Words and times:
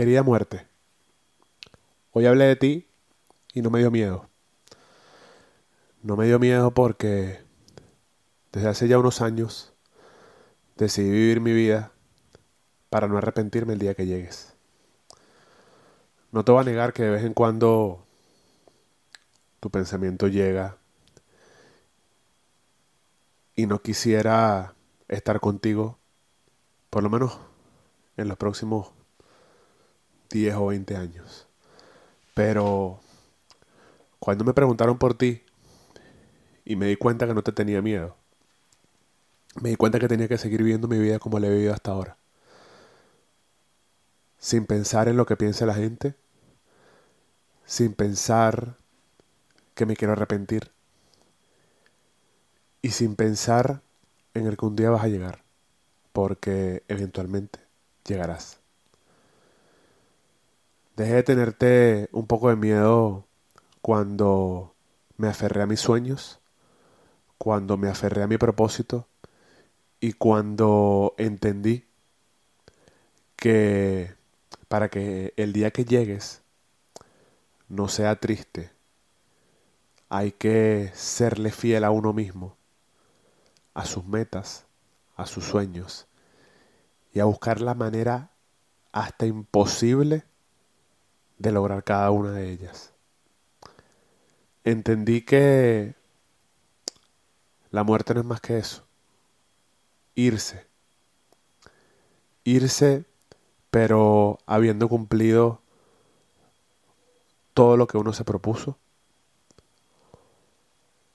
Querida 0.00 0.22
muerte, 0.22 0.66
hoy 2.12 2.24
hablé 2.24 2.46
de 2.46 2.56
ti 2.56 2.88
y 3.52 3.60
no 3.60 3.68
me 3.68 3.80
dio 3.80 3.90
miedo. 3.90 4.30
No 6.02 6.16
me 6.16 6.24
dio 6.24 6.38
miedo 6.38 6.72
porque 6.72 7.42
desde 8.50 8.68
hace 8.68 8.88
ya 8.88 8.98
unos 8.98 9.20
años 9.20 9.74
decidí 10.78 11.10
vivir 11.10 11.42
mi 11.42 11.52
vida 11.52 11.92
para 12.88 13.08
no 13.08 13.18
arrepentirme 13.18 13.74
el 13.74 13.78
día 13.78 13.92
que 13.94 14.06
llegues. 14.06 14.54
No 16.32 16.46
te 16.46 16.52
voy 16.52 16.62
a 16.62 16.64
negar 16.64 16.94
que 16.94 17.02
de 17.02 17.10
vez 17.10 17.24
en 17.24 17.34
cuando 17.34 18.06
tu 19.60 19.68
pensamiento 19.68 20.28
llega 20.28 20.78
y 23.54 23.66
no 23.66 23.82
quisiera 23.82 24.72
estar 25.08 25.40
contigo, 25.40 25.98
por 26.88 27.02
lo 27.02 27.10
menos 27.10 27.38
en 28.16 28.28
los 28.28 28.38
próximos 28.38 28.92
10 30.30 30.54
o 30.54 30.66
20 30.66 30.96
años. 30.96 31.46
Pero 32.34 33.00
cuando 34.18 34.44
me 34.44 34.54
preguntaron 34.54 34.98
por 34.98 35.14
ti 35.14 35.42
y 36.64 36.76
me 36.76 36.86
di 36.86 36.96
cuenta 36.96 37.26
que 37.26 37.34
no 37.34 37.42
te 37.42 37.52
tenía 37.52 37.82
miedo, 37.82 38.16
me 39.60 39.70
di 39.70 39.76
cuenta 39.76 39.98
que 39.98 40.08
tenía 40.08 40.28
que 40.28 40.38
seguir 40.38 40.62
viviendo 40.62 40.88
mi 40.88 40.98
vida 40.98 41.18
como 41.18 41.38
la 41.38 41.48
he 41.48 41.50
vivido 41.50 41.74
hasta 41.74 41.90
ahora. 41.90 42.16
Sin 44.38 44.66
pensar 44.66 45.08
en 45.08 45.16
lo 45.16 45.26
que 45.26 45.36
piense 45.36 45.66
la 45.66 45.74
gente, 45.74 46.14
sin 47.66 47.92
pensar 47.92 48.76
que 49.74 49.86
me 49.86 49.96
quiero 49.96 50.12
arrepentir 50.12 50.70
y 52.82 52.90
sin 52.90 53.16
pensar 53.16 53.82
en 54.34 54.46
el 54.46 54.56
que 54.56 54.66
un 54.66 54.76
día 54.76 54.90
vas 54.90 55.04
a 55.04 55.08
llegar, 55.08 55.42
porque 56.12 56.82
eventualmente 56.88 57.60
llegarás. 58.06 58.59
Dejé 60.96 61.14
de 61.14 61.22
tenerte 61.22 62.08
un 62.12 62.26
poco 62.26 62.50
de 62.50 62.56
miedo 62.56 63.26
cuando 63.80 64.74
me 65.16 65.28
aferré 65.28 65.62
a 65.62 65.66
mis 65.66 65.80
sueños, 65.80 66.40
cuando 67.38 67.76
me 67.76 67.88
aferré 67.88 68.22
a 68.22 68.26
mi 68.26 68.36
propósito 68.36 69.06
y 70.00 70.12
cuando 70.12 71.14
entendí 71.18 71.84
que 73.36 74.14
para 74.68 74.88
que 74.88 75.32
el 75.36 75.52
día 75.52 75.70
que 75.70 75.84
llegues 75.84 76.42
no 77.68 77.88
sea 77.88 78.16
triste, 78.16 78.70
hay 80.08 80.32
que 80.32 80.90
serle 80.94 81.50
fiel 81.50 81.84
a 81.84 81.90
uno 81.90 82.12
mismo, 82.12 82.56
a 83.74 83.84
sus 83.84 84.04
metas, 84.04 84.64
a 85.16 85.26
sus 85.26 85.44
sueños 85.44 86.06
y 87.12 87.20
a 87.20 87.24
buscar 87.24 87.60
la 87.60 87.74
manera 87.74 88.30
hasta 88.92 89.26
imposible 89.26 90.24
de 91.40 91.52
lograr 91.52 91.82
cada 91.82 92.10
una 92.10 92.32
de 92.32 92.50
ellas. 92.50 92.92
Entendí 94.62 95.22
que 95.22 95.94
la 97.70 97.82
muerte 97.82 98.12
no 98.12 98.20
es 98.20 98.26
más 98.26 98.42
que 98.42 98.58
eso. 98.58 98.84
Irse. 100.14 100.66
Irse, 102.44 103.06
pero 103.70 104.38
habiendo 104.44 104.86
cumplido 104.90 105.62
todo 107.54 107.78
lo 107.78 107.86
que 107.86 107.96
uno 107.96 108.12
se 108.12 108.24
propuso 108.24 108.76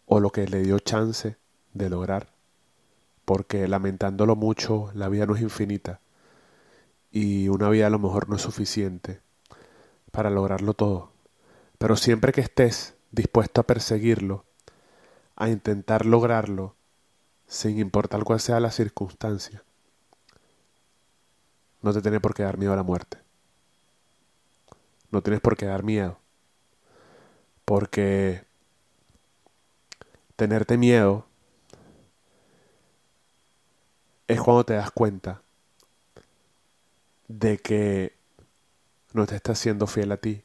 o 0.08 0.20
lo 0.20 0.32
que 0.32 0.48
le 0.48 0.64
dio 0.64 0.80
chance 0.80 1.38
de 1.74 1.90
lograr. 1.90 2.34
Porque 3.26 3.68
lamentándolo 3.68 4.36
mucho, 4.36 4.90
la 4.96 5.08
vida 5.08 5.28
no 5.28 5.36
es 5.36 5.44
infinita 5.44 6.00
y 7.12 7.48
una 7.48 7.70
vida 7.70 7.86
a 7.88 7.92
lo 7.92 8.00
mejor 8.00 8.28
no 8.28 8.38
es 8.38 8.42
suficiente 8.42 9.25
para 10.16 10.30
lograrlo 10.30 10.74
todo. 10.74 11.12
Pero 11.78 11.98
siempre 11.98 12.32
que 12.32 12.42
estés 12.42 12.96
dispuesto 13.12 13.62
a 13.62 13.68
perseguirlo, 13.68 14.46
a 15.36 15.50
intentar 15.50 16.06
lograrlo, 16.06 16.76
sin 17.48 17.80
importar 17.80 18.24
cuál 18.24 18.40
sea 18.40 18.60
la 18.60 18.72
circunstancia, 18.72 19.64
no 21.82 21.94
te 21.94 22.02
tiene 22.02 22.20
por 22.20 22.34
qué 22.34 22.44
dar 22.44 22.58
miedo 22.58 22.74
a 22.74 22.78
la 22.78 22.84
muerte. 22.84 23.20
No 25.12 25.22
tienes 25.22 25.42
por 25.42 25.56
qué 25.56 25.66
dar 25.66 25.84
miedo. 25.84 26.18
Porque 27.64 28.44
tenerte 30.36 30.78
miedo 30.78 31.26
es 34.28 34.42
cuando 34.42 34.66
te 34.66 34.74
das 34.74 34.92
cuenta 34.92 35.42
de 37.28 37.58
que 37.58 38.15
no 39.16 39.26
te 39.26 39.36
estás 39.36 39.58
siendo 39.60 39.88
fiel 39.88 40.12
a 40.12 40.18
ti, 40.18 40.44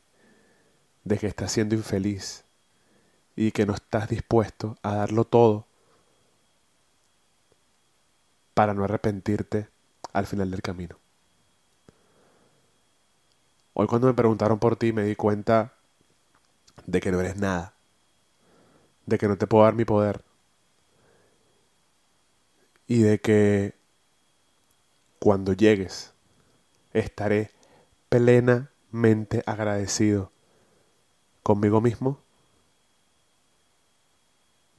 de 1.02 1.18
que 1.18 1.26
estás 1.26 1.50
siendo 1.50 1.74
infeliz 1.74 2.44
y 3.34 3.50
que 3.50 3.66
no 3.66 3.74
estás 3.74 4.08
dispuesto 4.08 4.76
a 4.82 4.94
darlo 4.94 5.24
todo 5.24 5.66
para 8.54 8.72
no 8.72 8.84
arrepentirte 8.84 9.68
al 10.12 10.26
final 10.26 10.50
del 10.50 10.62
camino. 10.62 10.96
Hoy 13.74 13.88
cuando 13.88 14.06
me 14.06 14.14
preguntaron 14.14 14.58
por 14.58 14.76
ti 14.76 14.92
me 14.92 15.02
di 15.02 15.16
cuenta 15.16 15.72
de 16.86 17.00
que 17.00 17.10
no 17.10 17.20
eres 17.20 17.36
nada, 17.36 17.74
de 19.06 19.18
que 19.18 19.26
no 19.26 19.36
te 19.36 19.48
puedo 19.48 19.64
dar 19.64 19.74
mi 19.74 19.84
poder 19.84 20.22
y 22.86 23.02
de 23.02 23.20
que 23.20 23.74
cuando 25.18 25.54
llegues 25.54 26.12
estaré 26.92 27.50
plenamente 28.10 29.42
agradecido 29.46 30.32
conmigo 31.42 31.80
mismo 31.80 32.18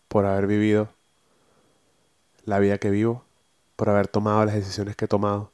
por 0.10 0.26
haber 0.26 0.48
vivido 0.48 0.90
la 2.44 2.60
vida 2.60 2.78
que 2.78 2.90
vivo, 2.90 3.24
por 3.78 3.90
haber 3.90 4.10
tomado 4.10 4.46
las 4.46 4.56
decisiones 4.56 4.98
que 4.98 5.06
he 5.06 5.08
tomado 5.08 5.52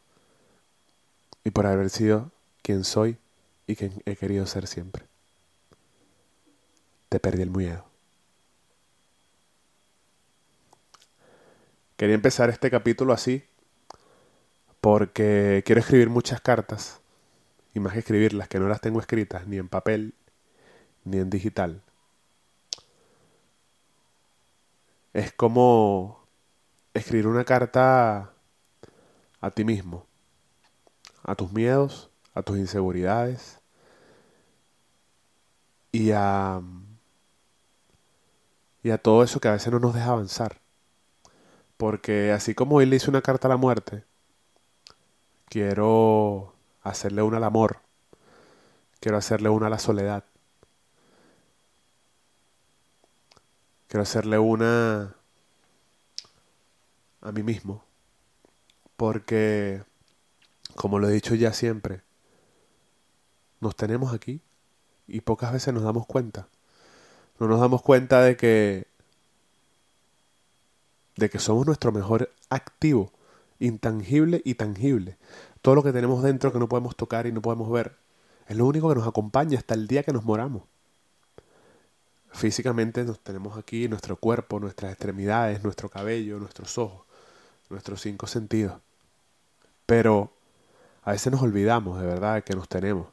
y 1.43 1.51
por 1.51 1.67
haber 1.67 1.91
sido 1.91 2.31
quien 2.63 2.83
soy 2.83 3.17
y 3.67 3.75
quien 3.75 4.01
he 4.05 4.15
querido 4.15 4.47
ser 4.47 4.65
siempre. 4.65 5.05
Te 7.09 7.19
perdí 7.19 7.43
el 7.43 7.51
miedo. 7.51 7.85
Quería 11.95 12.15
empezar 12.15 12.49
este 12.49 12.71
capítulo 12.71 13.13
así 13.13 13.43
porque 14.81 15.61
quiero 15.63 15.81
escribir 15.81 16.09
muchas 16.09 16.41
cartas 16.41 17.01
y 17.77 17.79
más 17.79 17.93
que 17.93 17.99
escribirlas 17.99 18.47
que 18.47 18.59
no 18.59 18.67
las 18.67 18.81
tengo 18.81 18.99
escritas 18.99 19.47
ni 19.47 19.57
en 19.57 19.69
papel 19.69 20.15
ni 21.03 21.17
en 21.19 21.29
digital. 21.29 21.83
Es 25.13 25.31
como 25.31 26.25
escribir 26.93 27.27
una 27.27 27.45
carta 27.45 28.33
a 29.41 29.51
ti 29.51 29.63
mismo, 29.63 30.07
a 31.23 31.35
tus 31.35 31.51
miedos, 31.53 32.09
a 32.33 32.41
tus 32.41 32.57
inseguridades 32.57 33.59
y 35.91 36.11
a, 36.11 36.61
y 38.81 38.89
a 38.89 38.97
todo 38.97 39.23
eso 39.23 39.39
que 39.39 39.49
a 39.49 39.53
veces 39.53 39.71
no 39.71 39.79
nos 39.79 39.93
deja 39.93 40.11
avanzar. 40.11 40.59
Porque 41.77 42.31
así 42.31 42.55
como 42.55 42.81
él 42.81 42.89
le 42.89 42.95
hizo 42.95 43.11
una 43.11 43.21
carta 43.21 43.47
a 43.47 43.49
la 43.49 43.57
muerte, 43.57 44.03
quiero 45.49 46.56
hacerle 46.89 47.21
una 47.21 47.37
al 47.37 47.43
amor, 47.43 47.81
quiero 48.99 49.17
hacerle 49.17 49.49
una 49.49 49.67
a 49.67 49.69
la 49.69 49.79
soledad, 49.79 50.23
quiero 53.87 54.03
hacerle 54.03 54.39
una 54.39 55.15
a 57.21 57.31
mí 57.31 57.43
mismo, 57.43 57.83
porque, 58.95 59.83
como 60.75 60.99
lo 60.99 61.09
he 61.09 61.13
dicho 61.13 61.35
ya 61.35 61.53
siempre, 61.53 62.01
nos 63.59 63.75
tenemos 63.75 64.13
aquí 64.13 64.41
y 65.07 65.21
pocas 65.21 65.51
veces 65.51 65.73
nos 65.73 65.83
damos 65.83 66.05
cuenta. 66.05 66.47
No 67.39 67.47
nos 67.47 67.59
damos 67.59 67.81
cuenta 67.81 68.21
de 68.21 68.35
que 68.35 68.87
de 71.17 71.29
que 71.29 71.39
somos 71.39 71.65
nuestro 71.65 71.91
mejor 71.91 72.31
activo, 72.49 73.11
intangible 73.59 74.41
y 74.45 74.55
tangible. 74.55 75.17
Todo 75.61 75.75
lo 75.75 75.83
que 75.83 75.91
tenemos 75.91 76.23
dentro 76.23 76.51
que 76.51 76.59
no 76.59 76.69
podemos 76.69 76.95
tocar 76.95 77.27
y 77.27 77.31
no 77.31 77.41
podemos 77.41 77.69
ver, 77.69 77.95
es 78.47 78.55
lo 78.55 78.65
único 78.65 78.89
que 78.89 78.95
nos 78.95 79.07
acompaña 79.07 79.57
hasta 79.57 79.73
el 79.73 79.87
día 79.87 80.03
que 80.03 80.13
nos 80.13 80.23
moramos. 80.23 80.63
Físicamente 82.31 83.03
nos 83.03 83.19
tenemos 83.19 83.57
aquí 83.57 83.87
nuestro 83.87 84.15
cuerpo, 84.15 84.59
nuestras 84.59 84.91
extremidades, 84.91 85.63
nuestro 85.63 85.89
cabello, 85.89 86.39
nuestros 86.39 86.77
ojos, 86.77 87.05
nuestros 87.69 88.01
cinco 88.01 88.27
sentidos. 88.27 88.79
Pero 89.85 90.31
a 91.03 91.11
veces 91.11 91.31
nos 91.31 91.41
olvidamos 91.41 91.99
de 91.99 92.05
verdad 92.05 92.35
de 92.35 92.43
que 92.43 92.55
nos 92.55 92.69
tenemos. 92.69 93.07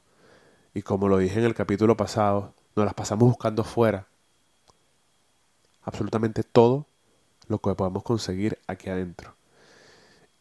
Y 0.74 0.82
como 0.82 1.08
lo 1.08 1.18
dije 1.18 1.38
en 1.38 1.46
el 1.46 1.54
capítulo 1.54 1.96
pasado, 1.96 2.52
nos 2.76 2.84
las 2.84 2.94
pasamos 2.94 3.28
buscando 3.28 3.64
fuera. 3.64 4.06
Absolutamente 5.84 6.42
todo 6.42 6.86
lo 7.48 7.58
que 7.58 7.74
podemos 7.74 8.02
conseguir 8.02 8.58
aquí 8.66 8.90
adentro. 8.90 9.34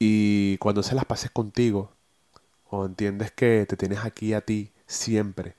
Y 0.05 0.57
cuando 0.57 0.83
se 0.83 0.95
las 0.95 1.05
pases 1.05 1.31
contigo, 1.31 1.89
o 2.69 2.85
entiendes 2.85 3.31
que 3.31 3.65
te 3.65 3.77
tienes 3.77 4.00
aquí 4.03 4.33
a 4.33 4.41
ti 4.41 4.73
siempre, 4.85 5.55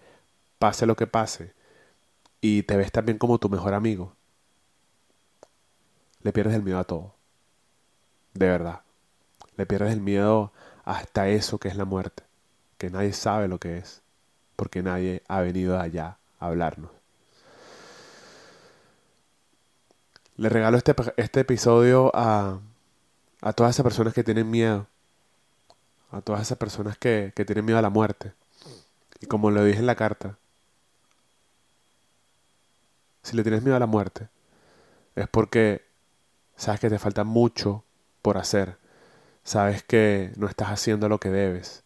pase 0.58 0.84
lo 0.84 0.96
que 0.96 1.06
pase, 1.06 1.54
y 2.42 2.64
te 2.64 2.76
ves 2.76 2.92
también 2.92 3.16
como 3.16 3.38
tu 3.38 3.48
mejor 3.48 3.72
amigo, 3.72 4.12
le 6.20 6.30
pierdes 6.34 6.56
el 6.56 6.62
miedo 6.62 6.78
a 6.78 6.84
todo. 6.84 7.14
De 8.34 8.46
verdad. 8.46 8.82
Le 9.56 9.64
pierdes 9.64 9.94
el 9.94 10.02
miedo 10.02 10.52
hasta 10.84 11.26
eso 11.28 11.56
que 11.56 11.68
es 11.68 11.76
la 11.76 11.86
muerte, 11.86 12.22
que 12.76 12.90
nadie 12.90 13.14
sabe 13.14 13.48
lo 13.48 13.58
que 13.58 13.78
es, 13.78 14.02
porque 14.56 14.82
nadie 14.82 15.22
ha 15.26 15.40
venido 15.40 15.80
allá 15.80 16.18
a 16.38 16.48
hablarnos. 16.48 16.90
Le 20.36 20.50
regalo 20.50 20.76
este, 20.76 20.94
este 21.16 21.40
episodio 21.40 22.10
a, 22.14 22.60
a 23.44 23.52
todas 23.52 23.76
esas 23.76 23.84
personas 23.84 24.14
que 24.14 24.24
tienen 24.24 24.50
miedo, 24.50 24.86
a 26.10 26.22
todas 26.22 26.40
esas 26.40 26.56
personas 26.56 26.96
que, 26.96 27.34
que 27.36 27.44
tienen 27.44 27.66
miedo 27.66 27.78
a 27.78 27.82
la 27.82 27.90
muerte. 27.90 28.32
Y 29.20 29.26
como 29.26 29.50
lo 29.50 29.62
dije 29.62 29.80
en 29.80 29.86
la 29.86 29.96
carta, 29.96 30.38
si 33.22 33.36
le 33.36 33.42
tienes 33.42 33.62
miedo 33.62 33.76
a 33.76 33.80
la 33.80 33.86
muerte, 33.86 34.30
es 35.14 35.28
porque 35.28 35.84
sabes 36.56 36.80
que 36.80 36.88
te 36.88 36.98
falta 36.98 37.24
mucho 37.24 37.84
por 38.22 38.38
hacer, 38.38 38.78
sabes 39.42 39.82
que 39.82 40.32
no 40.36 40.46
estás 40.46 40.68
haciendo 40.68 41.10
lo 41.10 41.20
que 41.20 41.28
debes. 41.28 41.84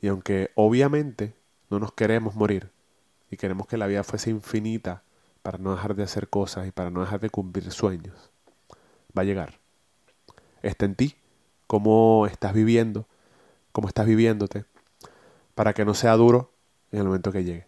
Y 0.00 0.08
aunque 0.08 0.52
obviamente 0.54 1.34
no 1.68 1.78
nos 1.78 1.92
queremos 1.92 2.34
morir 2.34 2.70
y 3.30 3.36
queremos 3.36 3.66
que 3.66 3.76
la 3.76 3.86
vida 3.86 4.04
fuese 4.04 4.30
infinita, 4.30 5.02
para 5.42 5.58
no 5.58 5.74
dejar 5.74 5.94
de 5.94 6.04
hacer 6.04 6.28
cosas 6.28 6.66
y 6.66 6.70
para 6.70 6.88
no 6.88 7.02
dejar 7.02 7.20
de 7.20 7.28
cumplir 7.28 7.70
sueños. 7.72 8.30
Va 9.16 9.20
a 9.20 9.24
llegar. 9.24 9.67
Está 10.62 10.84
en 10.84 10.94
ti, 10.94 11.16
cómo 11.66 12.26
estás 12.26 12.52
viviendo, 12.52 13.06
cómo 13.72 13.88
estás 13.88 14.06
viviéndote, 14.06 14.64
para 15.54 15.72
que 15.72 15.84
no 15.84 15.94
sea 15.94 16.14
duro 16.16 16.50
en 16.92 17.00
el 17.00 17.04
momento 17.06 17.32
que 17.32 17.44
llegue. 17.44 17.66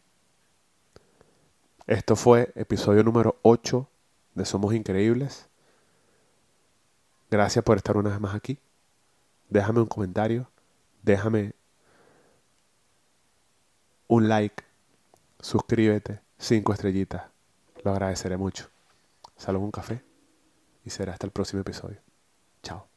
Esto 1.87 2.16
fue 2.16 2.52
episodio 2.54 3.02
número 3.02 3.38
8 3.42 3.88
de 4.34 4.44
Somos 4.44 4.75
Increíbles. 4.75 5.48
Gracias 7.31 7.64
por 7.64 7.76
estar 7.76 7.96
una 7.96 8.10
vez 8.10 8.20
más 8.20 8.34
aquí. 8.34 8.58
Déjame 9.48 9.81
un 9.81 9.86
comentario, 9.86 10.48
déjame 11.02 11.54
un 14.06 14.28
like, 14.28 14.64
suscríbete, 15.40 16.20
cinco 16.38 16.72
estrellitas. 16.72 17.25
Lo 17.84 17.93
agradeceré 17.93 18.36
mucho. 18.36 18.69
Salgo 19.36 19.64
un 19.64 19.70
café 19.70 20.02
y 20.84 20.90
será 20.90 21.12
hasta 21.12 21.26
el 21.26 21.32
próximo 21.32 21.62
episodio. 21.62 22.09
Ciao. 22.62 22.89